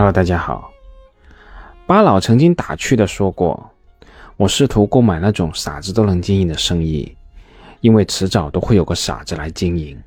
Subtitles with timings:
[0.00, 0.72] Hello，大家好。
[1.86, 3.70] 巴老曾经打趣的说过
[4.38, 7.14] ：“我试图购买那种傻子都能经营的生意，
[7.82, 10.02] 因为迟早都会有个傻子来经营。”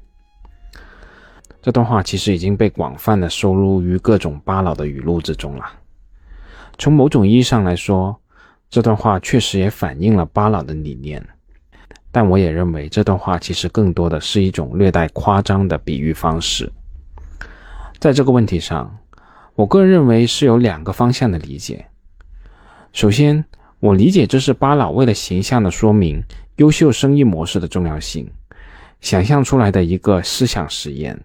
[1.62, 5.66] 这段话其实已经被广泛的收录于各种巴老的语录之中了。
[6.80, 8.20] 从某种意义上来说，
[8.72, 11.24] 这段话确实也反映了巴老的理念。
[12.12, 16.68] 但我也认为这段话其实更多的是一种略带夸张的比喻方式。
[18.00, 18.92] 在这个问题上，
[19.56, 21.86] 我个人认为是有两个方向的理解。
[22.92, 23.46] 首先，
[23.80, 26.24] 我理解这是巴老为了形象的说明
[26.56, 28.28] 优秀生意模式的重要性，
[29.00, 31.20] 想象出来的一个思想实验。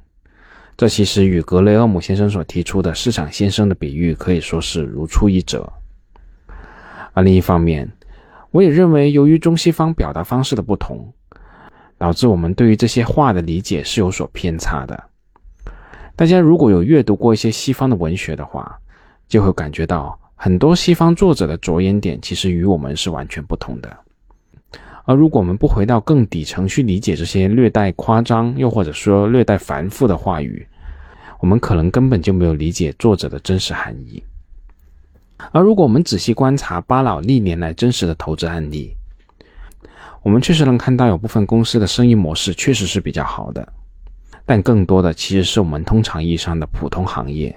[0.77, 5.73] 这其实与格雷厄姆先生所提出的市场先生的比喻可以说是如出一辙。
[7.15, 7.91] 而另一方面，
[8.51, 11.13] 我也认为，由于中西方表达方式的不同，
[11.97, 15.08] 导致我们对于这些话的理解是有所偏差的。
[16.19, 18.77] 大家如果有阅读过一些西方的文学的话，
[19.29, 23.97] 就会感觉到很多西方作者的着眼点其实与我们是完全不同的。
[25.05, 30.67] 而如果我们不回到更底层去理解这些略带夸张又或者说略带繁复的话语，
[31.39, 34.21] 我们可能根本就没有理解作者的真实含义。
[35.53, 38.93] 而如果我们仔细观察巴老历年来真实的投资案例，
[40.25, 43.73] 我们确实能看到有部分公司的生意模式确实是比较好的，
[44.49, 47.55] 但更多的其实是我们通常意义上的普通行业。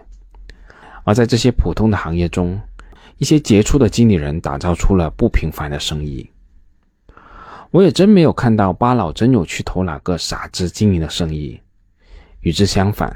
[1.05, 2.59] 而在这些普通的行业中，
[3.15, 6.29] 一些杰出的经理人打造出了不平凡的生意。
[7.69, 11.57] 我也真没有看到巴老真有去投哪个傻子经营的生意。
[12.41, 13.15] 与之相反，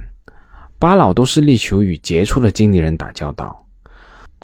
[0.79, 3.61] 巴老都是力求与杰出的经理人打交道。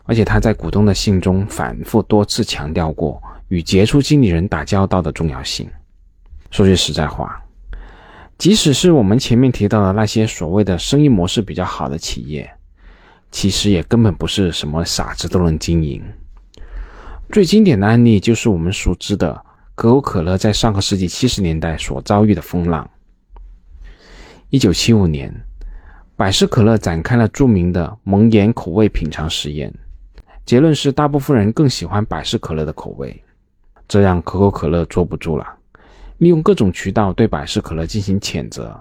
[0.04, 5.70] 而且他在股东的信中反复多次强调过与杰出经理人打交道的重要性。
[6.50, 7.42] 说句实在话，
[8.42, 12.52] 即使是我们前面提到的那些所谓的生意模式比较好的企业，
[13.30, 16.04] 其实也根本不是什么傻子都能经营。
[17.32, 19.40] 最经典的案例就是我们熟知的
[19.76, 22.90] 可口可乐在上个世纪七十年代所遭遇的风浪。
[24.50, 25.32] 一九七五年，
[26.16, 29.72] 百事可乐展开了著名的蒙眼口味品尝实验。
[30.48, 33.24] 结论是，大部分人更喜欢百事可乐的口味，
[33.88, 35.46] 这让可口可乐坐不住了，
[36.22, 38.80] 利用各种渠道对百事可乐进行谴责，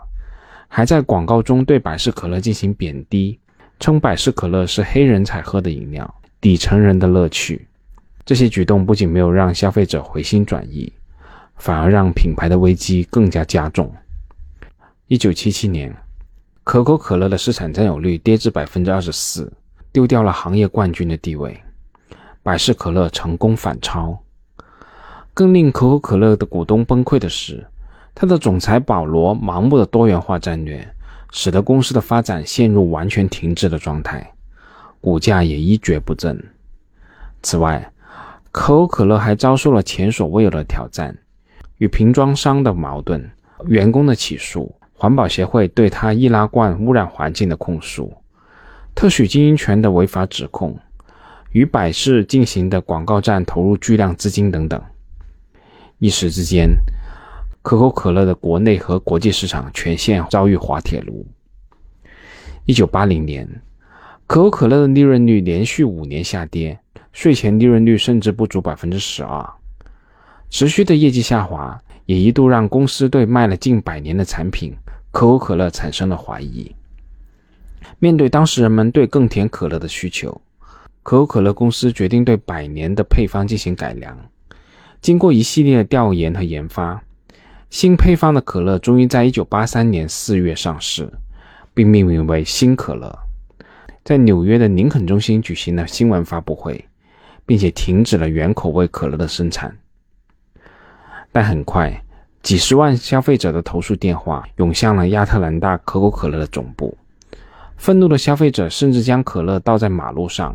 [0.68, 3.40] 还在广告中对百事可乐进行贬低，
[3.78, 7.66] 称百事可乐是黑人才喝的饮料，底层人的乐趣。
[8.26, 10.92] 这些举动不仅没有让消费者回心转意，
[11.56, 13.90] 反而让品牌的危机更加加重。
[15.06, 15.96] 一九七七年，
[16.62, 19.50] 可口可乐的市场占有率跌至百分之二十四。
[19.92, 21.58] 丢掉了行业冠军的地位，
[22.42, 24.22] 百事可乐成功反超。
[25.40, 27.66] 更令可口可乐的股东崩溃的是，
[28.14, 30.86] 他的总裁保罗盲目的多元化战略，
[31.30, 34.34] 使得公司的发展陷入完全停滞的状态，
[35.00, 36.38] 股价也一蹶不振。
[37.42, 37.90] 此外，
[38.52, 41.16] 可口可乐还遭受了前所未有的挑战：
[41.78, 43.30] 与瓶装商的矛盾、
[43.64, 48.12] 员工的起诉、环保协会对他易拉罐污染环境的控诉。
[48.94, 50.78] 特许经营权的违法指控，
[51.52, 54.78] 与百事进行的广告战投入巨量资金等等，
[56.00, 56.70] 一时之间，
[57.60, 61.26] 可口可乐的国内和国际市场全线遭遇滑铁卢。
[62.64, 63.46] 一九八零年，
[64.26, 66.78] 可口可乐的利润率连续五年下跌，
[67.12, 69.46] 税前利润率甚至不足百分之十二。
[70.48, 74.74] 持续的业绩下滑，也一度让公司对卖了近百年的产品
[75.10, 76.74] 可口可乐产生了怀疑。
[77.98, 80.40] 面对当时人们对更甜可乐的需求，
[81.02, 84.16] 可口可乐公司决定对百年的配方进行改良。
[85.00, 87.02] 经过一系列的调研和研发，
[87.70, 91.10] 新配方的可乐终于在1983年4月上市，
[91.72, 93.18] 并命名为新可乐。
[94.04, 96.84] 在纽约的林肯中心举行了新闻发布会，
[97.46, 99.74] 并且停止了原口味可乐的生产。
[101.32, 102.02] 但很快，
[102.42, 106.96] 几十万消费者的投诉电话涌向了亚特兰大可口可乐的总部。
[107.78, 110.54] 愤怒的消费者甚至将可乐倒在马路上，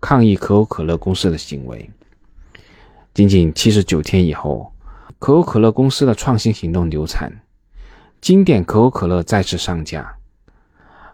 [0.00, 1.88] 抗议可口可乐公司的行为。
[3.16, 4.70] 仅仅七十九天以后，
[5.18, 7.40] 可口可乐公司的创新行动流产，
[8.20, 10.18] 经典可口可乐再次上架。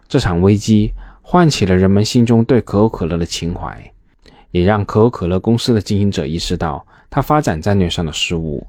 [0.09, 0.91] 这场危机
[1.21, 3.89] 唤起了人们心中对可口可乐的情怀，
[4.51, 8.67] 也让可口可乐公司的经营者意识到他发展战略上的失误，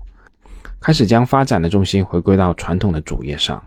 [0.78, 3.60] 开始将发展的重心回归到传统的主业上。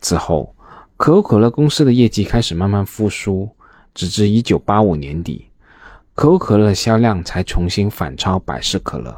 [0.00, 0.54] 此后。
[0.98, 3.48] 可口可乐公司的业绩开始慢慢复苏，
[3.92, 5.48] 直至1985年底，
[6.14, 9.16] 可口可乐的销量才重新反超百事可乐。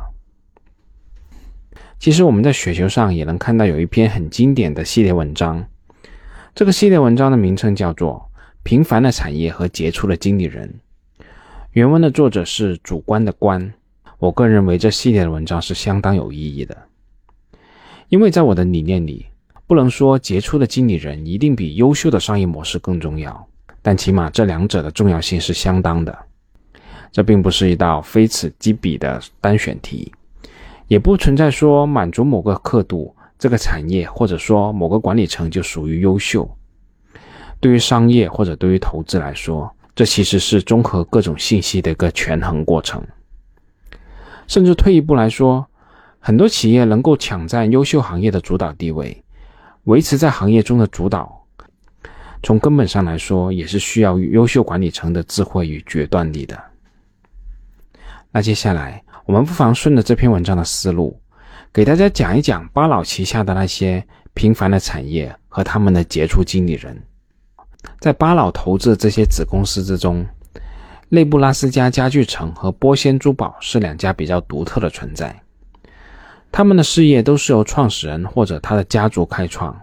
[1.99, 5.67] 其实我们在雪球上也能看到有一篇很经典的系列文章，
[6.55, 8.31] 这个系列文章的名称叫做
[8.62, 10.79] 《平凡的产业和杰出的经理人。
[11.73, 13.75] 原文的作者是主观的观。
[14.19, 16.76] 我个人认为这系列的文章是相当有意义的，
[18.08, 19.26] 因为在我的理念里，
[19.67, 23.47] 不能说杰出的经理人一定比优秀的商业模式更重要，
[23.82, 26.17] 但起码这两者的重要性是相当的。
[27.14, 30.12] 这并不是一道非此即彼的单选题，
[30.88, 36.44] 也不存在说满足某个刻度，这个产业或者说某个管理层就属于优秀。
[37.61, 43.00] 对于商业或者对于投资来说，这其实是综合各种信息的一个权衡过程。
[44.49, 45.64] 甚至退一步来说，
[46.19, 49.22] 很多企业能够抢占优秀行业的主导地位，
[49.84, 51.46] 维持在行业中的主导，
[52.43, 56.61] 从根本上来说，也是需要优秀管理层的智慧与决断力的。
[58.37, 61.17] 那接下来，我们不妨顺着这篇文章的思路，
[61.73, 64.05] 给大家讲一讲巴老旗下的那些
[64.35, 67.01] 平凡的产业和他们的杰出经理人。
[68.01, 70.27] 在巴老投资的这些子公司之中，
[71.09, 75.41] 内布拉斯加家具城和波仙珠宝是两家比较独特的存在。
[76.51, 79.81] 他们的事业都是由创始人或者他的家族开创，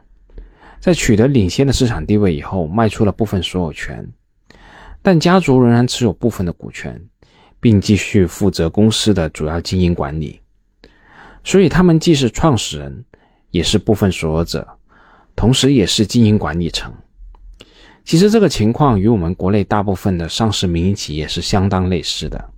[0.82, 4.06] 在取得领先的市场地位以后，卖出了部分所有权，
[5.02, 7.02] 但家族仍然持有部分的股权。
[7.62, 10.42] 并继续负责公司的主要经营管理，
[11.44, 13.06] 所以他们既是创始人，
[13.52, 14.68] 也是部分所有者，
[15.36, 16.92] 同时也是经营管理层。
[18.04, 22.50] 其实这个情况与我们国内大部分的上市民营企业是相当类似的。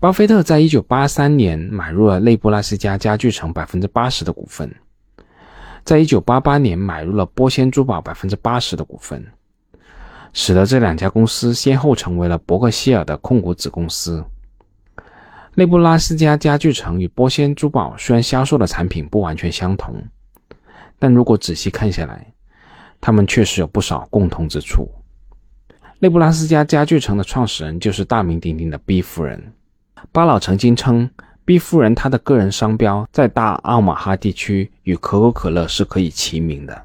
[0.00, 4.74] 巴菲特在一九八三年买入了内布拉斯加家具城百分之八十的股份，
[5.84, 9.24] 在一九八八年买入了波仙珠宝百分之八十的股份。
[10.38, 14.22] 使得这两家公司先后成为了伯克希尔的控股子公司。
[15.54, 19.96] 内布拉斯加家具城与波仙珠宝虽然销售的产品不完全相同，
[20.98, 22.34] 但如果仔细看下来，
[23.00, 24.86] 他们确实有不少共同之处。
[26.00, 29.54] 内布拉斯加家具城的创始人就是大名鼎鼎的 B 夫人。
[30.12, 31.08] 巴老曾经称
[31.46, 36.82] ，B 夫人她的个人商标在大奥马哈地区与可口可乐是可以齐名的。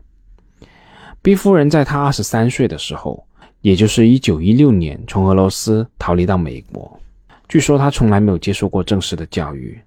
[1.21, 3.27] B 夫人在她二十三岁的时候。
[3.61, 6.99] 也就是一九一六年从俄罗斯逃离到美国。
[7.47, 9.79] 据说他从来没有接受过正式的教育，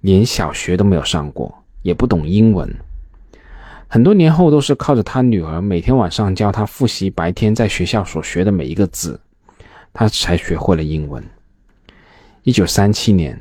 [0.00, 2.68] 连小学都没有上过，也不懂英文。
[3.86, 9.20] 很多年后都是靠着他女儿每天晚上教他复习白天在学校所学的每一个字，
[9.92, 11.22] 他才学会了英文。
[12.42, 13.38] 一九三七年，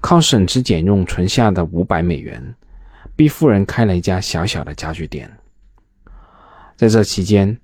[0.00, 2.42] 靠省吃俭用存下的五百美元
[3.14, 5.30] ，B 夫人开了一家小小的家具店。
[6.76, 7.56] 在这期间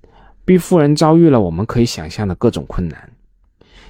[0.51, 3.09] 毕夫人遭遇了我们可以想象的各种困难，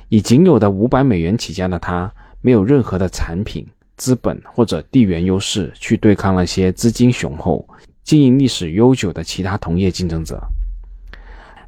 [0.10, 3.66] 以仅有的五百美元起家的她，没有任何的产品、
[3.98, 7.68] 资本或者地缘优势去对抗那些资金雄厚、
[8.04, 10.40] 经营历史悠久的其他同业竞争者。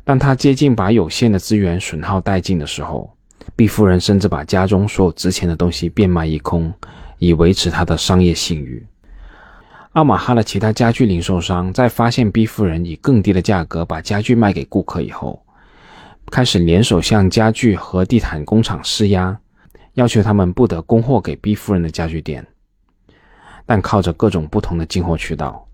[0.03, 3.11] 当她接近把有限的资源损耗殆尽的时候
[3.55, 6.71] 毕夫人甚至把家中所有值钱的东西变卖一空，
[7.17, 8.85] 以维持她的商业信誉。
[9.93, 15.39] 奥马哈的其他家具零售商在发现 B 夫人以更低的价格把家具卖给顾客以后，
[16.31, 19.37] 开始联手向家具和地毯工厂施压，
[19.93, 22.43] 要求他们不得供货给 B 夫人的家具店。
[23.67, 25.67] 但靠着各种不同的进货渠道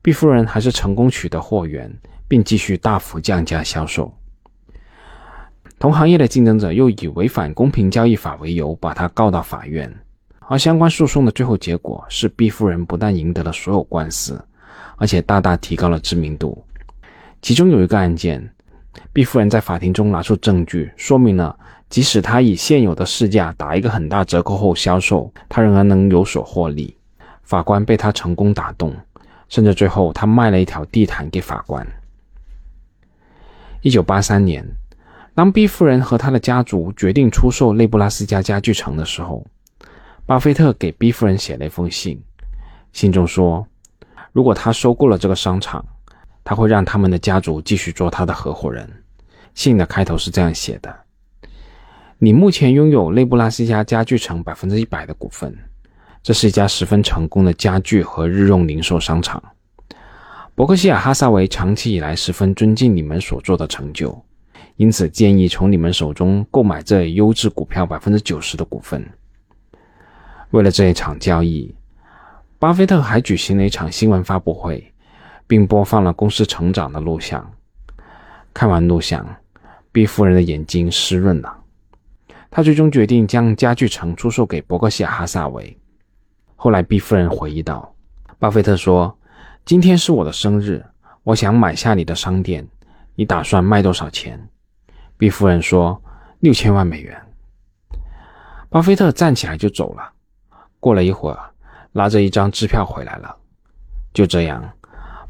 [0.00, 1.92] ，B 夫人还是成功取得货源，
[2.28, 4.14] 并继续大幅降价销售。
[5.80, 9.92] 同行业的竞争者又以违反公平交易法为由，把他告到法院。
[10.48, 14.40] 而相关诉讼的最后结果是，B 夫人不但赢得了所有官司，
[14.96, 16.64] 而且大大提高了知名度。
[17.42, 18.48] 其中有一个案件
[19.12, 21.58] ，B 夫人在法庭中拿出证据，说明了
[21.90, 26.96] 即使她以现有的市价打一个很大折扣后销售，她仍然能有所获利。
[27.42, 28.94] 法官被她成功打动，
[29.48, 31.84] 甚至最后她卖了一条地毯给法官。
[33.82, 34.64] 一九八三年，
[35.34, 39.44] 当 B 夫人和她的家族决定出售内布拉斯加家具城的时候。
[40.26, 42.20] 巴菲特给 B 夫人写了一封信，
[42.92, 43.64] 信中说，
[44.32, 45.84] 如果他收购了这个商场，
[46.42, 48.90] 他会让他们的家族继续做他的合伙人。
[49.54, 50.92] 信的开头是这样写的
[52.18, 55.56] ：“你目前拥有内布拉斯加家具城百分之一百的股份，
[56.24, 59.40] 这是一家十分成功的家具和日用零售商场。
[60.56, 64.20] 伯克希尔哈萨维长期以来十分尊敬你们所做的成就，
[64.74, 69.08] 因此建议从你们手中购买这优质股票百分之九十的股份。”
[70.50, 71.74] 为了这一场交易，
[72.58, 74.92] 巴菲特还举行了一场新闻发布会，
[75.46, 77.50] 并播放了公司成长的录像。
[78.54, 79.26] 看完录像
[79.92, 81.58] 毕夫人的眼睛湿润了。
[82.50, 85.76] 他最终决定将家具城出售给伯克希尔哈萨维。
[86.54, 87.94] 后来毕夫人回忆道
[88.38, 89.14] ：“巴菲特说，
[89.66, 90.82] 今天是我的生日，
[91.22, 92.66] 我想买下你的商店，
[93.14, 94.48] 你打算卖多少钱
[95.18, 96.00] 毕夫人说
[96.40, 97.20] ：“六千万美元。”
[98.70, 100.12] 巴菲特站起来就走了。
[100.86, 101.50] 过了一会儿，
[101.90, 103.36] 拿着一张支票回来了。
[104.14, 104.62] 就这样，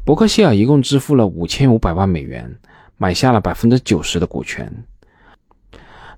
[0.05, 2.55] 伯克希尔一共支付了五千五百万美元，
[2.97, 4.71] 买下了百分之九十的股权，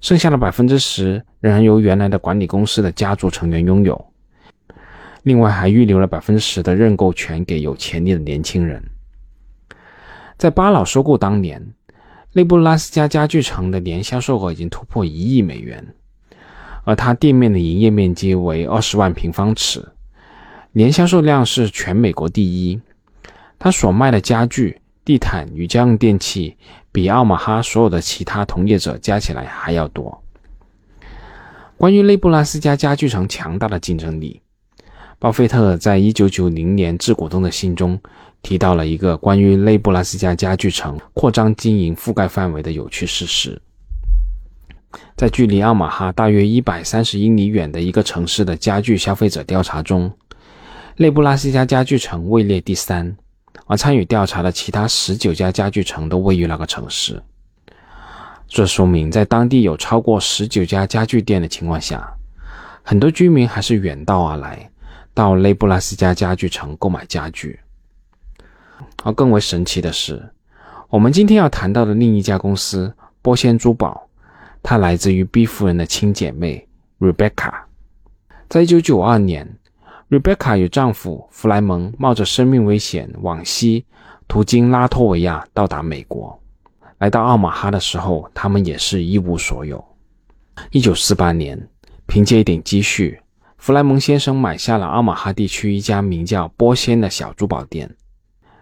[0.02, 4.14] 剩下的百分之十仍然由原来的管理公司的家族成员拥有。
[5.24, 8.84] 另外，还预留了百分之十的认购权给有潜力的年轻人。
[10.38, 11.66] 在巴老收购当年，
[12.34, 15.96] 内布拉斯加家具城的年销售额已经突破一亿美元。
[16.90, 19.88] 而他店面的营业面积为二十万平方尺，
[20.72, 22.82] 年销售量是全美国第一。
[23.60, 26.58] 他所卖的家具、地毯与家用电器，
[26.92, 30.20] 比奥马哈所有的其他同业者加起来还要多。
[31.78, 34.42] 关于内布拉斯加家具城强大的竞争力，
[35.20, 38.02] 巴菲特在一九九零年致股东的信中
[38.42, 43.62] 提到了一个关于内布拉斯加家具城扩张经营覆盖范围的有趣事实。
[45.16, 50.12] 在距离奥马哈大约一百三十英里远的一个城市的家具消费者调查中，
[50.98, 53.16] 内布拉斯加家具城位列第三，
[53.68, 57.22] 而参与调查的其他十九家家具城都位于那个城市。
[58.48, 62.12] 这说明，在当地有超过十九家家具店的情况下，
[62.82, 64.72] 很多居民还是远道而来，
[65.14, 67.60] 到内布拉斯加家具城购买家具。
[69.04, 70.32] 而更为神奇的是，
[70.90, 72.92] 我们今天要谈到的另一家公司——
[73.22, 74.09] 波仙珠宝。
[74.62, 76.68] 她来自于 B 夫人的亲姐妹
[77.00, 77.52] Rebecca。
[78.48, 79.58] 在一九九二年
[80.10, 83.86] ，Rebecca 与丈夫弗莱蒙冒着生命危险往西，
[84.28, 86.40] 途经拉脱维亚到达美国。
[86.98, 89.84] 来到奥马哈的时候，他们也是一无所有。
[90.72, 91.70] 一九四八年，
[92.06, 93.22] 凭借一点积蓄，
[93.58, 97.90] 弗莱蒙先生买下了奥马哈地区一家名叫波仙的小珠宝店。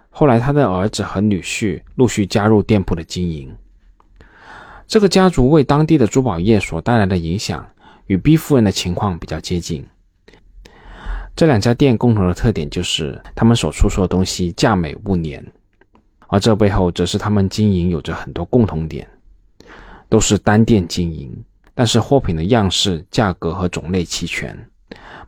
[0.10, 3.56] 后来，他的儿子和女婿陆续加入店铺的经营。
[4.88, 7.68] 这个家族为当地的珠宝业所带来的影响，
[8.06, 9.86] 与 B 夫人的情况比较接近。
[11.36, 15.46] 这两家店共同的特点就是，他们所出售的东西价美物廉，
[16.28, 19.06] 而这背后则是他们经营有着很多共同点，
[20.08, 21.36] 都是单店经营，
[21.76, 24.58] 但是货品的样式、价格和种类齐全，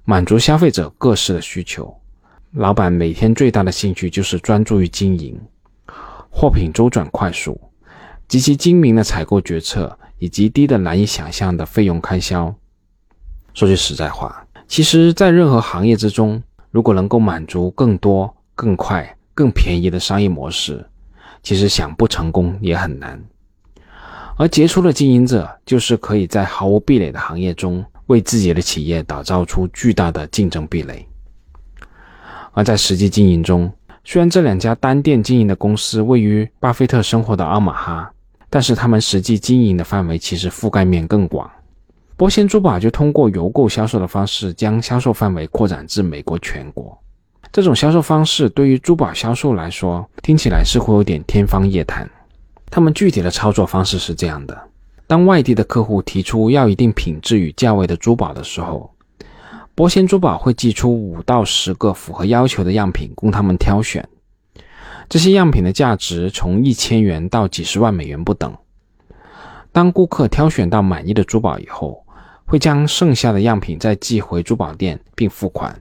[0.06, 1.94] 满足消费者各式的需求。
[2.54, 5.38] 老板每天最大的兴趣就是专注于经营，
[6.32, 7.60] 货品周转快速。
[8.30, 12.54] 极其精明的采购决策，以及低的难以想象的费用开销。
[13.56, 20.88] 说句实在话，其实，在任何行业之中，如果能够满足更多、更快、更便宜的商业模式，
[21.42, 23.20] 其实想不成功也很难。
[24.38, 31.04] 而杰出的经营者，就是可以在毫无壁垒的行业中，为自己的企业打造出巨大的竞争壁垒。
[32.52, 38.14] 而在实际经营中，虽然这两家单店经营的公司位于巴菲特生活的奥马哈。
[38.50, 41.50] 但是他们实际经营的范围其实覆盖面更广。
[42.18, 46.98] 波仙珠宝就通过邮购销售的方式，将销售范围扩展至美国全国。
[47.52, 52.10] 这种销售方式对于珠宝销售来说，听起来似乎有点天方夜谭。
[52.70, 54.56] 他们具体的操作方式是这样的：
[55.08, 58.94] 当外地的客户提出要一定品质与价位的珠宝的时候，
[59.74, 64.08] 波仙珠宝会寄出五到十个符合要求的样品供他们挑选。
[65.10, 68.56] 这些样品的价值从一千元到几十万美元不等。
[69.72, 72.06] 当顾客挑选到满意的珠宝以后，
[72.46, 75.80] 会将剩下的样品再寄回珠宝店并付款。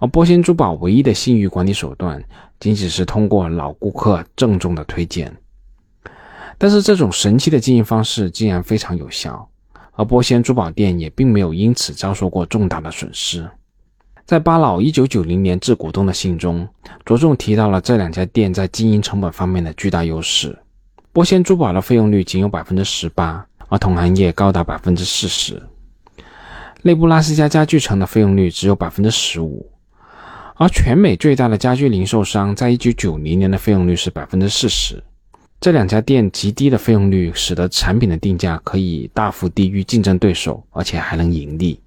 [0.00, 2.22] 而波仙珠宝唯一的信誉管理手段，
[2.58, 5.32] 仅仅是通过老顾客郑重的推荐。
[6.58, 9.48] 但是这种神奇的经营方式竟然非常有效，
[9.92, 13.48] 而波仙珠宝店也并没有因此遭受过重大的损失。
[14.26, 16.66] 在巴老一九九零年致股东的信中，
[17.04, 20.58] 着重提到了这两家店在经营成本方面的巨大优势。
[21.12, 25.62] 波仙珠宝的费用率仅有百分之十八，而同行业高达百分之四十。
[26.80, 29.70] 内布拉斯加家具城的费用率只有百分之十五，
[30.56, 35.02] 而全美最大的家具零售商在一九九零年的费用率是百分之四十。
[35.60, 41.78] 这两家店极低的费用率，使得产品的定价可以大幅低于竞争对手，而且还能盈利。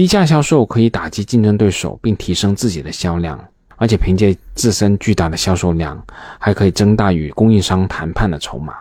[0.00, 3.38] 低价销售可以打击竞争对手，并提升自己的销量，
[3.76, 6.02] 而且凭借自身巨大的销售量，
[6.38, 8.72] 还可以增大与供应商谈判的筹码。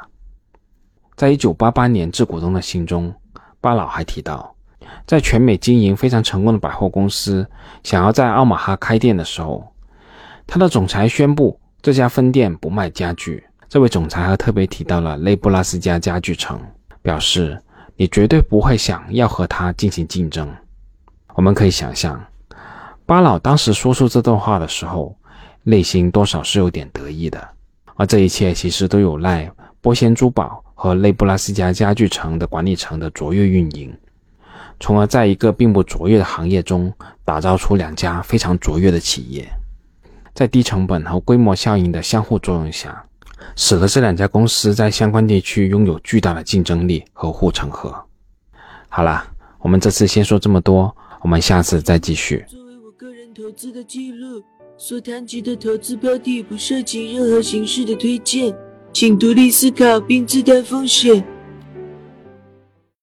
[1.17, 3.13] 在一九八八年致股东的信中，
[3.59, 4.55] 巴老还提到，
[5.05, 7.45] 在全美经营非常成功的百货公司
[7.83, 9.67] 想要在奥马哈开店的时候，
[10.47, 13.43] 他的总裁宣布这家分店不卖家具。
[13.67, 16.57] 这位总裁还特别提到了内布拉斯加家具城，
[17.01, 17.61] 表示
[17.97, 20.49] 你绝对不会想要和他进行竞争。
[21.39, 22.21] 我们可以想象，
[23.05, 25.15] 巴老当时说出这段话的时候，
[25.63, 27.47] 内心多少是有点得意的。
[27.95, 33.97] 而这一切其实都有赖波仙珠宝和内布拉斯加家具城的管理层的卓越运营，
[34.81, 36.93] 从而在一个并不卓越的行业中
[37.23, 39.49] 打造出两家非常卓越的企业，
[40.33, 43.01] 在低成本和规模效应的相互作用下，
[43.55, 47.95] 使得这两家公司在相关地区拥有巨大的竞争力和护城河。
[48.89, 49.25] 好了，
[49.59, 52.45] 我们这次先说这么多，我们下次再继续。
[52.47, 54.43] 作为我个人投资的记录。
[54.81, 58.55] 所谈及的投资标的不涉及任何形式的推荐，
[58.93, 61.21] 请独立思考并自担风险。